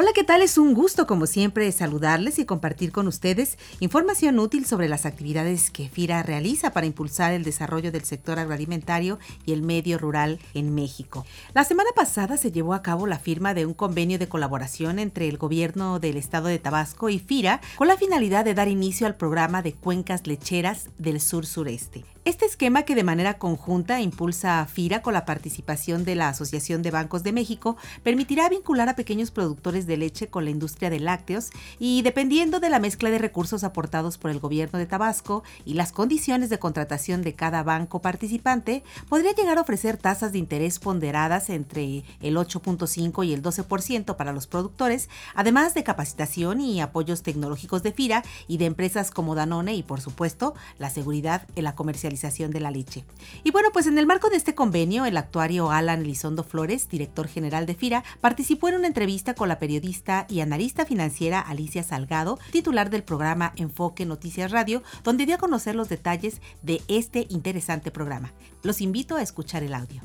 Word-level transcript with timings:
Hola, 0.00 0.12
¿qué 0.14 0.22
tal? 0.22 0.42
Es 0.42 0.58
un 0.58 0.74
gusto, 0.74 1.08
como 1.08 1.26
siempre, 1.26 1.72
saludarles 1.72 2.38
y 2.38 2.44
compartir 2.44 2.92
con 2.92 3.08
ustedes 3.08 3.58
información 3.80 4.38
útil 4.38 4.64
sobre 4.64 4.88
las 4.88 5.06
actividades 5.06 5.72
que 5.72 5.88
FIRA 5.88 6.22
realiza 6.22 6.70
para 6.70 6.86
impulsar 6.86 7.32
el 7.32 7.42
desarrollo 7.42 7.90
del 7.90 8.04
sector 8.04 8.38
agroalimentario 8.38 9.18
y 9.44 9.54
el 9.54 9.62
medio 9.62 9.98
rural 9.98 10.38
en 10.54 10.72
México. 10.72 11.26
La 11.52 11.64
semana 11.64 11.90
pasada 11.96 12.36
se 12.36 12.52
llevó 12.52 12.74
a 12.74 12.82
cabo 12.82 13.08
la 13.08 13.18
firma 13.18 13.54
de 13.54 13.66
un 13.66 13.74
convenio 13.74 14.20
de 14.20 14.28
colaboración 14.28 15.00
entre 15.00 15.28
el 15.28 15.36
gobierno 15.36 15.98
del 15.98 16.16
estado 16.16 16.46
de 16.46 16.60
Tabasco 16.60 17.08
y 17.08 17.18
FIRA 17.18 17.60
con 17.74 17.88
la 17.88 17.96
finalidad 17.96 18.44
de 18.44 18.54
dar 18.54 18.68
inicio 18.68 19.04
al 19.04 19.16
programa 19.16 19.62
de 19.62 19.72
cuencas 19.72 20.28
lecheras 20.28 20.90
del 20.98 21.20
sur-sureste. 21.20 22.04
Este 22.28 22.44
esquema 22.44 22.82
que 22.82 22.94
de 22.94 23.04
manera 23.04 23.38
conjunta 23.38 24.02
impulsa 24.02 24.60
a 24.60 24.66
FIRA 24.66 25.00
con 25.00 25.14
la 25.14 25.24
participación 25.24 26.04
de 26.04 26.14
la 26.14 26.28
Asociación 26.28 26.82
de 26.82 26.90
Bancos 26.90 27.22
de 27.22 27.32
México 27.32 27.78
permitirá 28.02 28.50
vincular 28.50 28.86
a 28.90 28.96
pequeños 28.96 29.30
productores 29.30 29.86
de 29.86 29.96
leche 29.96 30.28
con 30.28 30.44
la 30.44 30.50
industria 30.50 30.90
de 30.90 31.00
lácteos 31.00 31.48
y 31.78 32.02
dependiendo 32.02 32.60
de 32.60 32.68
la 32.68 32.80
mezcla 32.80 33.08
de 33.08 33.16
recursos 33.16 33.64
aportados 33.64 34.18
por 34.18 34.30
el 34.30 34.40
gobierno 34.40 34.78
de 34.78 34.84
Tabasco 34.84 35.42
y 35.64 35.72
las 35.72 35.90
condiciones 35.90 36.50
de 36.50 36.58
contratación 36.58 37.22
de 37.22 37.32
cada 37.32 37.62
banco 37.62 38.02
participante, 38.02 38.82
podría 39.08 39.32
llegar 39.32 39.56
a 39.56 39.62
ofrecer 39.62 39.96
tasas 39.96 40.32
de 40.32 40.38
interés 40.38 40.78
ponderadas 40.80 41.48
entre 41.48 42.04
el 42.20 42.36
8.5 42.36 43.26
y 43.26 43.32
el 43.32 43.42
12% 43.42 44.16
para 44.16 44.34
los 44.34 44.46
productores, 44.46 45.08
además 45.34 45.72
de 45.72 45.82
capacitación 45.82 46.60
y 46.60 46.82
apoyos 46.82 47.22
tecnológicos 47.22 47.82
de 47.82 47.92
FIRA 47.92 48.22
y 48.48 48.58
de 48.58 48.66
empresas 48.66 49.10
como 49.10 49.34
Danone 49.34 49.74
y 49.74 49.82
por 49.82 50.02
supuesto 50.02 50.54
la 50.78 50.90
seguridad 50.90 51.46
en 51.56 51.64
la 51.64 51.74
comercialización 51.74 52.17
de 52.18 52.60
la 52.60 52.70
leche. 52.70 53.04
Y 53.44 53.52
bueno, 53.52 53.68
pues 53.72 53.86
en 53.86 53.96
el 53.96 54.06
marco 54.06 54.28
de 54.28 54.36
este 54.36 54.54
convenio, 54.54 55.06
el 55.06 55.16
actuario 55.16 55.70
Alan 55.70 56.00
Elizondo 56.00 56.42
Flores, 56.42 56.88
director 56.88 57.28
general 57.28 57.64
de 57.64 57.74
FIRA, 57.74 58.04
participó 58.20 58.68
en 58.68 58.74
una 58.74 58.88
entrevista 58.88 59.34
con 59.34 59.48
la 59.48 59.58
periodista 59.58 60.26
y 60.28 60.40
analista 60.40 60.84
financiera 60.84 61.40
Alicia 61.40 61.82
Salgado, 61.82 62.38
titular 62.50 62.90
del 62.90 63.04
programa 63.04 63.52
Enfoque 63.56 64.04
Noticias 64.04 64.50
Radio, 64.50 64.82
donde 65.04 65.26
dio 65.26 65.36
a 65.36 65.38
conocer 65.38 65.76
los 65.76 65.88
detalles 65.88 66.40
de 66.62 66.82
este 66.88 67.26
interesante 67.30 67.90
programa. 67.90 68.32
Los 68.62 68.80
invito 68.80 69.16
a 69.16 69.22
escuchar 69.22 69.62
el 69.62 69.74
audio. 69.74 70.02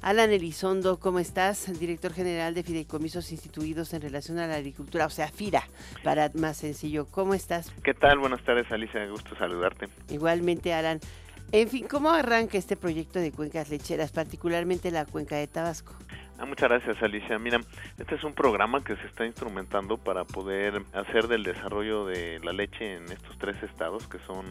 Alan 0.00 0.30
Elizondo, 0.30 1.00
¿cómo 1.00 1.18
estás? 1.18 1.78
Director 1.78 2.12
general 2.12 2.54
de 2.54 2.62
Fideicomisos 2.62 3.32
Instituidos 3.32 3.92
en 3.94 4.02
relación 4.02 4.38
a 4.38 4.46
la 4.46 4.54
agricultura, 4.56 5.06
o 5.06 5.10
sea, 5.10 5.28
FIRA, 5.28 5.64
para 6.04 6.30
más 6.34 6.58
sencillo. 6.58 7.06
¿Cómo 7.06 7.34
estás? 7.34 7.72
¿Qué 7.82 7.94
tal? 7.94 8.18
Buenas 8.18 8.42
tardes, 8.44 8.70
Alicia. 8.70 9.04
Gusto 9.06 9.36
saludarte. 9.36 9.88
Igualmente, 10.08 10.72
Alan. 10.72 11.00
En 11.50 11.68
fin, 11.70 11.86
¿cómo 11.88 12.10
arranca 12.10 12.58
este 12.58 12.76
proyecto 12.76 13.18
de 13.18 13.32
cuencas 13.32 13.70
lecheras, 13.70 14.12
particularmente 14.12 14.90
la 14.90 15.06
cuenca 15.06 15.36
de 15.36 15.46
Tabasco? 15.46 15.94
Ah, 16.38 16.44
muchas 16.44 16.68
gracias, 16.68 17.02
Alicia. 17.02 17.38
Mira, 17.38 17.60
este 17.98 18.16
es 18.16 18.22
un 18.22 18.34
programa 18.34 18.84
que 18.84 18.94
se 18.96 19.06
está 19.06 19.24
instrumentando 19.24 19.96
para 19.96 20.24
poder 20.24 20.82
hacer 20.92 21.26
del 21.26 21.44
desarrollo 21.44 22.04
de 22.04 22.38
la 22.40 22.52
leche 22.52 22.96
en 22.96 23.10
estos 23.10 23.38
tres 23.38 23.60
estados, 23.62 24.06
que 24.06 24.18
son 24.20 24.44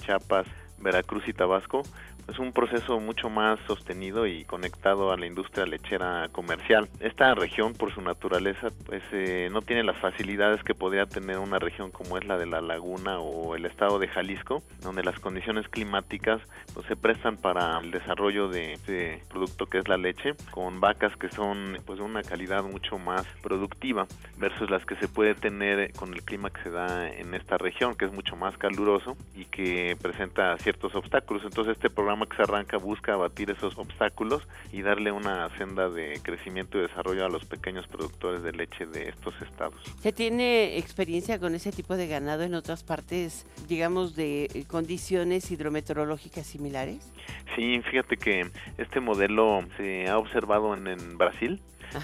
Chiapas, 0.00 0.46
Veracruz 0.78 1.26
y 1.28 1.32
Tabasco, 1.32 1.82
es 2.28 2.38
un 2.38 2.52
proceso 2.52 3.00
mucho 3.00 3.28
más 3.28 3.58
sostenido 3.66 4.26
y 4.26 4.44
conectado 4.44 5.12
a 5.12 5.16
la 5.16 5.26
industria 5.26 5.66
lechera 5.66 6.28
comercial. 6.32 6.88
Esta 7.00 7.34
región, 7.34 7.74
por 7.74 7.92
su 7.92 8.00
naturaleza, 8.00 8.68
pues 8.86 9.02
eh, 9.12 9.48
no 9.52 9.60
tiene 9.62 9.82
las 9.82 9.98
facilidades 9.98 10.62
que 10.62 10.74
podría 10.74 11.06
tener 11.06 11.38
una 11.38 11.58
región 11.58 11.90
como 11.90 12.16
es 12.16 12.24
la 12.24 12.38
de 12.38 12.46
la 12.46 12.60
Laguna 12.60 13.18
o 13.20 13.54
el 13.54 13.66
estado 13.66 13.98
de 13.98 14.08
Jalisco, 14.08 14.62
donde 14.80 15.04
las 15.04 15.18
condiciones 15.20 15.68
climáticas 15.68 16.40
pues, 16.72 16.86
se 16.86 16.96
prestan 16.96 17.36
para 17.36 17.78
el 17.78 17.90
desarrollo 17.90 18.48
de 18.48 18.72
este 18.72 19.22
producto 19.28 19.66
que 19.66 19.78
es 19.78 19.88
la 19.88 19.98
leche, 19.98 20.34
con 20.50 20.80
vacas 20.80 21.14
que 21.16 21.28
son 21.28 21.78
pues 21.84 21.98
de 21.98 22.04
una 22.04 22.22
calidad 22.22 22.64
mucho 22.64 22.98
más 22.98 23.26
productiva 23.42 24.06
versus 24.38 24.70
las 24.70 24.84
que 24.86 24.96
se 24.96 25.08
puede 25.08 25.34
tener 25.34 25.92
con 25.92 26.14
el 26.14 26.22
clima 26.22 26.50
que 26.50 26.62
se 26.62 26.70
da 26.70 27.10
en 27.10 27.34
esta 27.34 27.58
región, 27.58 27.94
que 27.94 28.06
es 28.06 28.12
mucho 28.12 28.36
más 28.36 28.56
caluroso 28.56 29.16
y 29.34 29.44
que 29.44 29.96
presenta 30.00 30.56
ciertos 30.64 30.94
obstáculos. 30.96 31.44
Entonces 31.44 31.74
este 31.74 31.90
programa 31.90 32.26
que 32.26 32.36
se 32.36 32.42
arranca 32.42 32.78
busca 32.78 33.12
abatir 33.12 33.50
esos 33.50 33.78
obstáculos 33.78 34.42
y 34.72 34.82
darle 34.82 35.12
una 35.12 35.48
senda 35.56 35.88
de 35.88 36.18
crecimiento 36.22 36.78
y 36.78 36.82
desarrollo 36.82 37.24
a 37.26 37.28
los 37.28 37.44
pequeños 37.44 37.86
productores 37.86 38.42
de 38.42 38.52
leche 38.52 38.86
de 38.86 39.10
estos 39.10 39.34
estados. 39.42 39.80
¿Se 40.00 40.12
tiene 40.12 40.78
experiencia 40.78 41.38
con 41.38 41.54
ese 41.54 41.70
tipo 41.70 41.96
de 41.96 42.08
ganado 42.08 42.42
en 42.42 42.54
otras 42.54 42.82
partes, 42.82 43.46
digamos, 43.68 44.16
de 44.16 44.44
eh, 44.44 44.64
condiciones 44.66 45.50
hidrometeorológicas 45.50 46.46
similares? 46.46 47.12
Sí, 47.54 47.80
fíjate 47.82 48.16
que 48.16 48.50
este 48.78 49.00
modelo 49.00 49.64
se 49.76 50.08
ha 50.08 50.18
observado 50.18 50.74
en, 50.74 50.88
en 50.88 51.18
Brasil, 51.18 51.60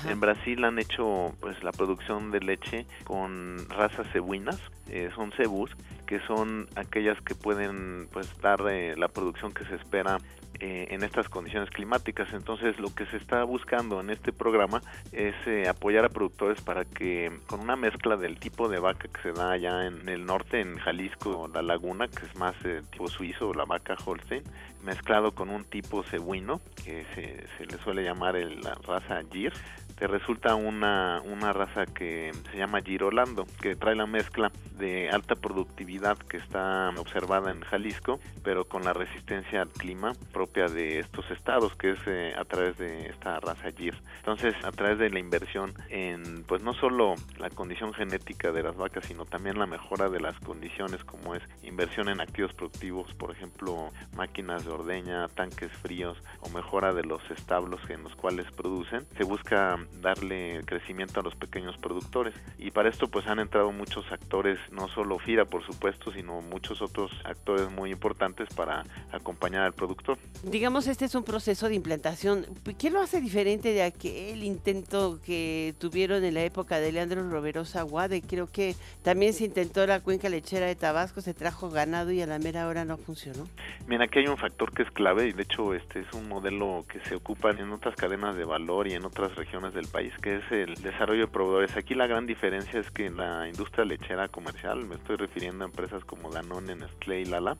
En 0.09 0.20
Brasil 0.20 0.65
han 0.65 0.78
hecho 0.78 1.34
pues 1.41 1.62
la 1.65 1.72
producción 1.72 2.31
de 2.31 2.41
leche 2.41 2.87
con 3.04 3.69
razas 3.70 4.06
cebuinas, 4.12 4.59
eh, 4.88 5.10
son 5.15 5.32
cebus 5.32 5.70
que 6.10 6.19
son 6.26 6.66
aquellas 6.75 7.21
que 7.21 7.37
pueden 7.37 8.09
pues 8.12 8.28
dar 8.41 8.60
eh, 8.69 8.97
la 8.97 9.06
producción 9.06 9.53
que 9.53 9.65
se 9.66 9.76
espera 9.76 10.19
eh, 10.59 10.88
en 10.91 11.04
estas 11.04 11.28
condiciones 11.28 11.71
climáticas. 11.71 12.26
Entonces 12.32 12.81
lo 12.81 12.93
que 12.93 13.06
se 13.06 13.16
está 13.16 13.44
buscando 13.44 14.00
en 14.00 14.10
este 14.10 14.32
programa 14.32 14.82
es 15.12 15.37
eh, 15.47 15.69
apoyar 15.69 16.04
a 16.04 16.09
productores 16.09 16.60
para 16.62 16.84
que 16.84 17.31
con 17.47 17.60
una 17.60 17.76
mezcla 17.76 18.16
del 18.16 18.41
tipo 18.41 18.69
de 18.69 18.81
vaca 18.81 19.06
que 19.06 19.22
se 19.22 19.32
da 19.32 19.53
allá 19.53 19.87
en 19.87 20.09
el 20.09 20.26
norte, 20.26 20.60
en 20.60 20.78
Jalisco, 20.78 21.49
la 21.54 21.62
laguna, 21.62 22.09
que 22.09 22.26
es 22.26 22.34
más 22.34 22.56
tipo 22.91 23.06
suizo, 23.06 23.54
la 23.54 23.65
vaca 23.65 23.97
Holstein, 24.04 24.43
mezclado 24.83 25.33
con 25.33 25.51
un 25.51 25.65
tipo 25.65 26.03
cebuino, 26.03 26.61
que 26.85 27.05
se, 27.15 27.47
se 27.59 27.67
le 27.67 27.83
suele 27.83 28.03
llamar 28.03 28.35
la 28.35 28.75
raza 28.75 29.23
Gir, 29.31 29.53
te 30.01 30.07
resulta 30.07 30.55
una, 30.55 31.21
una 31.27 31.53
raza 31.53 31.85
que 31.85 32.33
se 32.51 32.57
llama 32.57 32.81
Girolando, 32.81 33.47
que 33.61 33.77
trae 33.77 33.95
la 33.95 34.07
mezcla 34.07 34.51
de 34.79 35.11
alta 35.11 35.35
productividad 35.35 36.17
que 36.17 36.39
está 36.39 36.91
observada 36.97 37.51
en 37.51 37.61
Jalisco, 37.61 38.19
pero 38.43 38.65
con 38.65 38.83
la 38.83 38.95
resistencia 38.95 39.61
al 39.61 39.69
clima 39.69 40.15
propia 40.33 40.69
de 40.69 41.01
estos 41.01 41.31
estados, 41.31 41.77
que 41.77 41.91
es 41.91 41.99
eh, 42.07 42.33
a 42.35 42.47
través 42.47 42.79
de 42.79 43.11
esta 43.11 43.41
raza 43.41 43.71
Gir. 43.73 43.95
Entonces, 44.21 44.55
a 44.65 44.73
través 44.73 44.99
de 44.99 45.11
la 45.11 45.19
inversión 45.19 45.75
en, 45.91 46.45
pues 46.45 46.62
no 46.62 46.73
solo 46.73 47.15
la 47.39 47.51
condición 47.51 47.93
genética 47.93 48.53
de 48.53 48.62
las 48.62 48.77
vacas, 48.79 49.05
sino 49.05 49.27
también 49.27 49.59
la 49.59 49.67
mejora 49.67 50.09
de 50.09 50.21
las 50.21 50.41
condiciones, 50.41 51.05
como 51.05 51.35
es 51.35 51.43
inversión 51.62 52.09
en 52.09 52.23
activos 52.23 52.55
productivos, 52.55 53.12
por 53.15 53.33
ejemplo, 53.33 53.91
máquinas 54.17 54.65
de 54.65 54.69
ordeña, 54.70 55.28
tanques 55.28 55.72
fríos 55.72 56.19
o 56.41 56.48
mejora 56.50 56.92
de 56.92 57.04
los 57.04 57.22
establos 57.31 57.81
en 57.88 58.03
los 58.03 58.14
cuales 58.14 58.50
producen, 58.53 59.06
se 59.16 59.25
busca 59.25 59.78
darle 60.00 60.62
crecimiento 60.64 61.20
a 61.20 61.22
los 61.22 61.34
pequeños 61.34 61.76
productores. 61.78 62.34
Y 62.58 62.70
para 62.70 62.88
esto 62.88 63.08
pues 63.08 63.26
han 63.26 63.38
entrado 63.38 63.72
muchos 63.72 64.10
actores, 64.12 64.58
no 64.70 64.88
solo 64.88 65.19
FIRA 65.19 65.44
por 65.44 65.64
supuesto, 65.64 66.12
sino 66.12 66.41
muchos 66.42 66.82
otros 66.82 67.10
actores 67.25 67.70
muy 67.70 67.91
importantes 67.91 68.48
para 68.54 68.84
acompañar 69.12 69.62
al 69.62 69.72
productor. 69.72 70.19
Digamos, 70.42 70.87
este 70.87 71.04
es 71.04 71.14
un 71.14 71.25
proceso 71.25 71.69
de 71.69 71.75
implantación. 71.75 72.47
¿Qué 72.78 72.91
lo 72.91 73.00
hace 73.00 73.20
diferente 73.20 73.72
de 73.72 73.82
aquel 73.82 74.42
intento 74.42 75.20
que 75.25 75.75
tuvieron 75.78 76.25
en 76.25 76.34
la 76.34 76.42
época 76.42 76.78
de 76.81 76.92
Leandro 76.92 77.28
Roverosa 77.28 77.82
Guade? 77.82 78.22
Creo 78.22 78.47
que 78.47 78.75
también 79.02 79.32
se 79.32 79.44
intentó 79.44 79.87
la 79.87 80.00
cuenca 80.00 80.28
lechera 80.28 80.66
de 80.66 80.76
Tabasco, 80.76 81.20
se 81.20 81.34
trajo 81.34 81.70
ganado 81.70 82.10
y 82.12 82.20
a 82.20 82.26
la 82.26 82.38
mera 82.38 82.69
hora 82.69 82.84
no 82.84 82.97
funcionó. 82.97 83.48
Mira, 83.87 84.04
aquí 84.04 84.20
hay 84.20 84.26
un 84.26 84.37
factor 84.37 84.59
que 84.69 84.82
es 84.82 84.91
clave 84.91 85.28
y 85.28 85.32
de 85.32 85.43
hecho 85.43 85.75
este 85.75 86.00
es 86.00 86.12
un 86.12 86.28
modelo 86.28 86.84
que 86.88 87.00
se 87.00 87.15
ocupa 87.15 87.50
en 87.50 87.72
otras 87.72 87.97
cadenas 87.97 88.37
de 88.37 88.44
valor 88.44 88.87
y 88.87 88.93
en 88.93 89.04
otras 89.04 89.34
regiones 89.34 89.72
del 89.72 89.88
país, 89.88 90.12
que 90.22 90.37
es 90.37 90.53
el 90.53 90.75
desarrollo 90.75 91.22
de 91.22 91.32
proveedores. 91.32 91.76
Aquí 91.76 91.94
la 91.94 92.06
gran 92.06 92.26
diferencia 92.26 92.79
es 92.79 92.90
que 92.90 93.06
en 93.06 93.17
la 93.17 93.49
industria 93.49 93.85
lechera 93.85 94.29
comercial, 94.29 94.85
me 94.85 94.96
estoy 94.96 95.17
refiriendo 95.17 95.64
a 95.64 95.69
empresas 95.69 96.05
como 96.05 96.31
Danone, 96.31 96.76
Nestlé 96.76 97.23
y 97.23 97.25
Lala, 97.25 97.56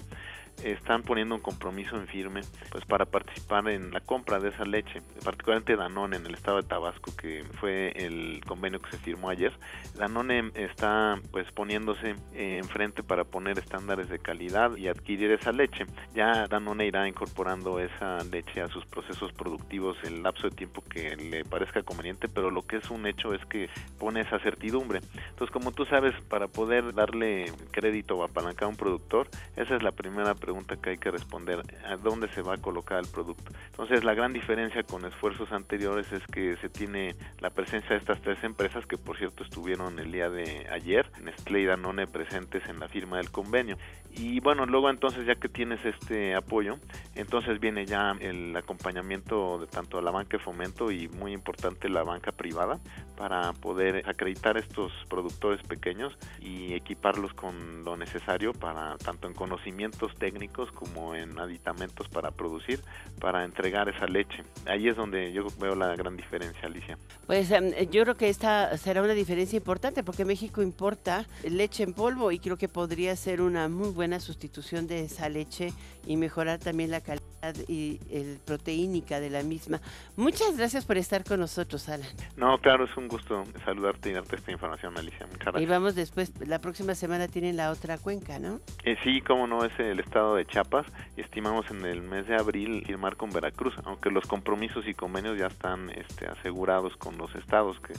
están 0.62 1.02
poniendo 1.02 1.35
un 1.35 1.41
compromiso 1.41 1.97
en 1.97 2.06
firme 2.06 2.43
pues 2.70 2.85
para 2.85 3.06
participar 3.06 3.69
en 3.69 3.91
la 3.91 4.00
compra 4.00 4.38
de 4.41 4.50
esa 4.50 4.64
leche, 4.64 5.02
particularmente 5.25 5.76
Danone 5.76 6.17
en 6.17 6.26
el 6.26 6.35
estado 6.35 6.58
de 6.58 6.69
Tabasco 6.69 7.14
que 7.17 7.44
fue 7.61 7.93
el 7.97 8.43
convenio 8.47 8.81
que 8.81 8.91
se 8.91 8.99
firmó 8.99 9.31
ayer. 9.31 9.52
Danone 9.97 10.50
está 10.55 11.19
pues 11.31 11.50
poniéndose 11.52 12.17
eh, 12.35 12.58
enfrente 12.58 13.02
para 13.02 13.25
poner 13.25 13.58
estándares 13.58 14.08
de 14.08 14.19
calidad 14.19 14.76
y 14.76 14.88
adquirir 14.88 15.31
esa 15.32 15.52
leche. 15.52 15.87
Ya 16.14 16.47
Danone 16.47 16.87
irá 16.87 17.08
incorporando 17.08 17.81
esa 17.81 18.23
leche 18.25 18.61
a 18.61 18.69
sus 18.69 18.85
procesos 18.87 19.32
productivos 19.32 19.97
en 20.05 20.14
el 20.14 20.23
lapso 20.23 20.49
de 20.49 20.56
tiempo 20.56 20.82
que 20.82 21.17
le 21.17 21.44
parezca 21.44 21.82
conveniente, 21.82 22.29
pero 22.29 22.50
lo 22.50 22.62
que 22.62 22.76
es 22.76 22.91
un 22.91 23.06
hecho 23.06 23.35
es 23.35 23.44
que 23.47 23.69
pone 23.99 24.20
esa 24.20 24.38
certidumbre. 24.38 25.00
Entonces, 25.31 25.50
como 25.50 25.73
tú 25.73 25.85
sabes, 25.87 26.14
para 26.29 26.49
poder 26.49 26.94
darle 26.94 27.52
crédito 27.70 28.17
o 28.17 28.25
apalancar 28.25 28.64
a 28.64 28.69
un 28.69 28.76
productor, 28.76 29.29
esa 29.56 29.76
es 29.76 29.82
la 29.82 29.93
primera 29.93 30.35
pregunta 30.40 30.76
que 30.76 30.90
hay 30.90 30.98
que 30.98 31.10
responder, 31.10 31.62
¿a 31.87 31.96
dónde 31.96 32.28
se 32.28 32.42
va 32.42 32.54
a 32.54 32.58
colocar 32.58 32.98
el 32.98 33.06
producto? 33.06 33.52
Entonces, 33.66 34.02
la 34.02 34.14
gran 34.14 34.32
diferencia 34.32 34.82
con 34.82 35.04
esfuerzos 35.04 35.52
anteriores 35.52 36.10
es 36.12 36.26
que 36.26 36.56
se 36.56 36.69
tiene 36.69 37.14
la 37.38 37.50
presencia 37.50 37.90
de 37.90 37.98
estas 37.98 38.20
tres 38.22 38.42
empresas, 38.42 38.87
que 38.87 38.98
por 38.98 39.16
cierto 39.16 39.44
estuvieron 39.44 39.98
el 39.98 40.10
día 40.10 40.31
de 40.31 40.66
ayer, 40.70 41.10
Nestlé 41.22 41.60
y 41.60 41.66
Danone 41.66 42.06
presentes 42.06 42.66
en 42.69 42.81
la 42.81 42.88
firma 42.88 43.19
del 43.19 43.31
convenio. 43.31 43.76
Y 44.12 44.40
bueno, 44.40 44.66
luego 44.66 44.90
entonces 44.90 45.25
ya 45.25 45.37
que 45.37 45.48
tienes 45.48 45.84
este 45.84 46.34
apoyo, 46.34 46.78
entonces 47.14 47.60
viene 47.60 47.87
ya 47.87 48.16
el 48.20 48.56
acompañamiento 48.56 49.58
de 49.58 49.66
tanto 49.69 50.00
la 50.00 50.10
banca 50.10 50.37
de 50.37 50.42
fomento 50.42 50.90
y 50.90 51.08
muy 51.08 51.32
importante 51.32 51.88
la 51.88 52.02
banca 52.02 52.32
privada 52.32 52.81
para 53.16 53.52
poder 53.52 54.08
acreditar 54.08 54.56
estos 54.56 54.92
productores 55.08 55.62
pequeños 55.62 56.16
y 56.40 56.75
equiparlos 56.75 57.34
con 57.34 57.84
lo 57.84 57.96
necesario 57.96 58.52
para 58.52 58.96
tanto 58.98 59.28
en 59.28 59.34
conocimientos 59.34 60.14
técnicos 60.16 60.29
como 60.74 61.14
en 61.14 61.38
aditamentos 61.38 62.08
para 62.08 62.30
producir, 62.30 62.80
para 63.20 63.44
entregar 63.44 63.88
esa 63.88 64.06
leche. 64.06 64.42
Ahí 64.66 64.88
es 64.88 64.96
donde 64.96 65.32
yo 65.32 65.46
veo 65.60 65.74
la 65.74 65.94
gran 65.96 66.16
diferencia, 66.16 66.66
Alicia. 66.66 66.98
Pues 67.26 67.50
em, 67.50 67.72
yo 67.90 68.02
creo 68.02 68.16
que 68.16 68.28
esta 68.28 68.76
será 68.78 69.02
una 69.02 69.14
diferencia 69.14 69.56
importante 69.56 70.02
porque 70.02 70.24
México 70.24 70.62
importa 70.62 71.26
leche 71.44 71.82
en 71.82 71.92
polvo 71.92 72.32
y 72.32 72.38
creo 72.38 72.56
que 72.56 72.68
podría 72.68 73.14
ser 73.16 73.40
una 73.40 73.68
muy 73.68 73.90
buena 73.90 74.20
sustitución 74.20 74.86
de 74.86 75.04
esa 75.04 75.28
leche 75.28 75.72
y 76.06 76.16
mejorar 76.16 76.58
también 76.58 76.90
la 76.90 77.00
calidad 77.00 77.29
y 77.69 78.00
el 78.10 78.38
proteínica 78.44 79.20
de 79.20 79.31
la 79.31 79.42
misma. 79.42 79.81
Muchas 80.16 80.56
gracias 80.56 80.84
por 80.84 80.96
estar 80.96 81.25
con 81.25 81.40
nosotros, 81.40 81.88
Alan. 81.88 82.08
No, 82.37 82.58
claro, 82.58 82.84
es 82.84 82.96
un 82.96 83.08
gusto 83.08 83.44
saludarte 83.64 84.10
y 84.10 84.12
darte 84.12 84.37
esta 84.37 84.52
información, 84.52 84.96
Alicia. 84.96 85.26
Muchas 85.26 85.44
gracias. 85.44 85.62
Y 85.62 85.66
vamos 85.66 85.94
después, 85.94 86.32
la 86.46 86.58
próxima 86.58 86.94
semana 86.94 87.28
tienen 87.28 87.56
la 87.56 87.70
otra 87.70 87.98
cuenca, 87.98 88.38
¿no? 88.38 88.60
Eh, 88.84 88.96
sí, 89.02 89.20
como 89.20 89.46
no, 89.46 89.64
es 89.64 89.72
el 89.78 90.00
estado 90.00 90.37
de 90.37 90.46
Chiapas. 90.46 90.87
Estimamos 91.16 91.70
en 91.70 91.84
el 91.84 92.02
mes 92.02 92.26
de 92.26 92.37
abril 92.37 92.84
firmar 92.87 93.16
con 93.16 93.31
Veracruz, 93.31 93.75
aunque 93.84 94.10
los 94.10 94.26
compromisos 94.26 94.87
y 94.87 94.94
convenios 94.94 95.38
ya 95.38 95.46
están 95.46 95.90
este, 95.90 96.26
asegurados 96.26 96.96
con 96.96 97.16
los 97.19 97.34
estados 97.34 97.78
que 97.81 97.94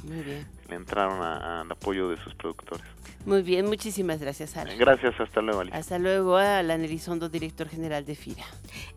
le 0.70 0.76
entraron 0.76 1.22
al 1.22 1.72
apoyo 1.72 2.10
de 2.10 2.18
sus 2.24 2.34
productores. 2.36 2.86
Muy 3.26 3.44
bien, 3.44 3.68
muchísimas 3.68 4.20
gracias, 4.20 4.58
Alan. 4.58 4.78
Gracias, 4.80 5.20
hasta 5.20 5.42
luego, 5.42 5.62
Alicia. 5.62 5.80
Hasta 5.80 6.00
luego, 6.00 6.38
Alan 6.38 6.84
Elizondo, 6.84 7.30
director 7.30 7.70
general 7.70 8.04
de 8.04 8.16
FIRA. 8.16 8.46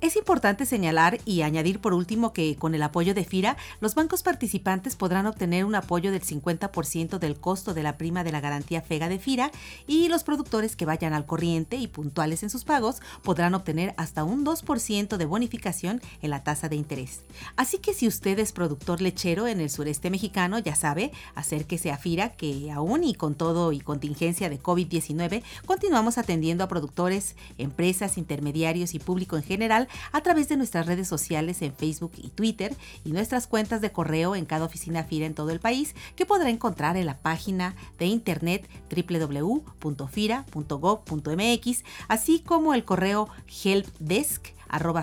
Es 0.00 0.16
importante 0.16 0.33
señalar 0.64 1.18
y 1.24 1.42
añadir 1.42 1.80
por 1.80 1.94
último 1.94 2.32
que 2.32 2.56
con 2.56 2.74
el 2.74 2.82
apoyo 2.82 3.14
de 3.14 3.24
FIRA, 3.24 3.56
los 3.80 3.94
bancos 3.94 4.22
participantes 4.22 4.96
podrán 4.96 5.26
obtener 5.26 5.64
un 5.64 5.74
apoyo 5.74 6.10
del 6.10 6.22
50% 6.22 7.18
del 7.18 7.36
costo 7.36 7.72
de 7.72 7.82
la 7.82 7.96
prima 7.96 8.24
de 8.24 8.32
la 8.32 8.40
garantía 8.40 8.82
FEGA 8.82 9.08
de 9.08 9.18
FIRA 9.18 9.50
y 9.86 10.08
los 10.08 10.24
productores 10.24 10.76
que 10.76 10.86
vayan 10.86 11.12
al 11.12 11.24
corriente 11.24 11.76
y 11.76 11.86
puntuales 11.86 12.42
en 12.42 12.50
sus 12.50 12.64
pagos 12.64 13.00
podrán 13.22 13.54
obtener 13.54 13.94
hasta 13.96 14.24
un 14.24 14.44
2% 14.44 15.16
de 15.16 15.24
bonificación 15.24 16.02
en 16.20 16.30
la 16.30 16.42
tasa 16.42 16.68
de 16.68 16.76
interés. 16.76 17.22
Así 17.56 17.78
que 17.78 17.94
si 17.94 18.08
usted 18.08 18.38
es 18.38 18.52
productor 18.52 19.00
lechero 19.00 19.46
en 19.46 19.60
el 19.60 19.70
sureste 19.70 20.10
mexicano, 20.10 20.58
ya 20.58 20.74
sabe, 20.74 21.12
acérquese 21.34 21.92
a 21.92 21.96
FIRA 21.96 22.30
que 22.30 22.70
aún 22.72 23.04
y 23.04 23.14
con 23.14 23.34
todo 23.34 23.72
y 23.72 23.80
contingencia 23.80 24.50
de 24.50 24.60
COVID-19, 24.60 25.42
continuamos 25.64 26.18
atendiendo 26.18 26.64
a 26.64 26.68
productores, 26.68 27.36
empresas, 27.56 28.18
intermediarios 28.18 28.94
y 28.94 28.98
público 28.98 29.36
en 29.36 29.42
general 29.42 29.88
a 30.12 30.23
través 30.24 30.48
de 30.48 30.56
nuestras 30.56 30.86
redes 30.86 31.06
sociales 31.06 31.62
en 31.62 31.72
Facebook 31.72 32.10
y 32.16 32.30
Twitter 32.30 32.74
y 33.04 33.12
nuestras 33.12 33.46
cuentas 33.46 33.80
de 33.80 33.92
correo 33.92 34.34
en 34.34 34.46
cada 34.46 34.64
oficina 34.64 35.04
FIRA 35.04 35.26
en 35.26 35.34
todo 35.34 35.50
el 35.50 35.60
país 35.60 35.94
que 36.16 36.26
podrá 36.26 36.50
encontrar 36.50 36.96
en 36.96 37.06
la 37.06 37.18
página 37.18 37.76
de 37.98 38.06
internet 38.06 38.68
www.fira.gov.mx, 38.90 41.84
así 42.08 42.40
como 42.40 42.74
el 42.74 42.84
correo 42.84 43.28
helpdesk 43.46 44.53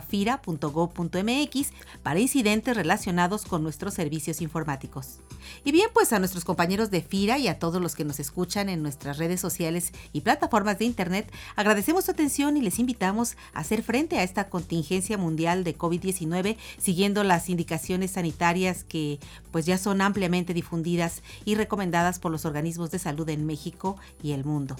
fira.gov.mx 0.07 1.69
para 2.03 2.19
incidentes 2.19 2.75
relacionados 2.75 3.45
con 3.45 3.63
nuestros 3.63 3.93
servicios 3.93 4.41
informáticos. 4.41 5.19
Y 5.63 5.71
bien, 5.71 5.89
pues 5.93 6.13
a 6.13 6.19
nuestros 6.19 6.45
compañeros 6.45 6.91
de 6.91 7.01
FIRA 7.01 7.37
y 7.37 7.47
a 7.47 7.59
todos 7.59 7.81
los 7.81 7.95
que 7.95 8.05
nos 8.05 8.19
escuchan 8.19 8.69
en 8.69 8.83
nuestras 8.83 9.17
redes 9.17 9.39
sociales 9.39 9.91
y 10.13 10.21
plataformas 10.21 10.79
de 10.79 10.85
Internet, 10.85 11.31
agradecemos 11.55 12.05
su 12.05 12.11
atención 12.11 12.57
y 12.57 12.61
les 12.61 12.79
invitamos 12.79 13.37
a 13.53 13.59
hacer 13.61 13.83
frente 13.83 14.17
a 14.17 14.23
esta 14.23 14.49
contingencia 14.49 15.17
mundial 15.17 15.63
de 15.63 15.77
COVID-19 15.77 16.57
siguiendo 16.77 17.23
las 17.23 17.49
indicaciones 17.49 18.11
sanitarias 18.11 18.83
que 18.83 19.19
pues 19.51 19.65
ya 19.65 19.77
son 19.77 20.01
ampliamente 20.01 20.53
difundidas 20.53 21.21
y 21.45 21.55
recomendadas 21.55 22.19
por 22.19 22.31
los 22.31 22.45
organismos 22.45 22.91
de 22.91 22.99
salud 22.99 23.27
en 23.29 23.45
México 23.45 23.97
y 24.21 24.31
el 24.31 24.45
mundo. 24.45 24.75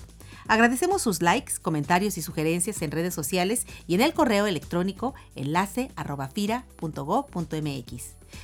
Agradecemos 0.48 1.02
sus 1.02 1.22
likes, 1.22 1.54
comentarios 1.62 2.18
y 2.18 2.22
sugerencias 2.22 2.82
en 2.82 2.92
redes 2.92 3.14
sociales 3.14 3.68
y 3.88 3.96
en 3.96 4.02
el 4.02 4.14
correo 4.14 4.48
electrónico 4.48 4.81
enlace 5.36 5.92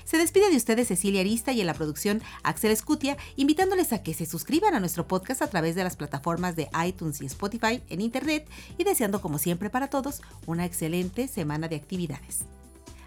Se 0.06 0.18
despide 0.18 0.50
de 0.50 0.58
ustedes 0.58 0.88
Cecilia 0.88 1.22
Arista 1.22 1.52
y 1.52 1.62
en 1.62 1.68
la 1.68 1.74
producción 1.74 2.22
Axel 2.44 2.72
Escutia, 2.72 3.18
invitándoles 3.36 3.94
a 3.94 4.04
que 4.04 4.14
se 4.14 4.26
suscriban 4.26 4.74
a 4.74 4.80
nuestro 4.80 5.08
podcast 5.08 5.42
a 5.42 5.48
través 5.48 5.76
de 5.76 5.84
las 5.84 5.96
plataformas 5.96 6.56
de 6.56 6.70
iTunes 6.86 7.22
y 7.22 7.26
Spotify 7.26 7.82
en 7.90 8.02
Internet 8.02 8.48
y 8.78 8.84
deseando 8.84 9.22
como 9.22 9.38
siempre 9.38 9.70
para 9.70 9.90
todos 9.90 10.22
una 10.46 10.66
excelente 10.66 11.28
semana 11.28 11.68
de 11.68 11.76
actividades. 11.76 12.40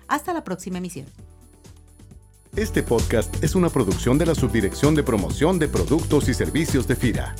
Hasta 0.09 0.33
la 0.33 0.45
próxima 0.45 0.79
emisión. 0.79 1.07
Este 2.57 2.83
podcast 2.83 3.43
es 3.45 3.55
una 3.55 3.69
producción 3.69 4.19
de 4.19 4.27
la 4.27 4.35
Subdirección 4.35 4.97
de 4.97 5.05
Promoción 5.05 5.61
de 5.61 5.69
Productos 5.69 6.29
y 6.29 6.35
Servicios 6.35 6.89
de 6.89 6.97
FIRA. 6.97 7.37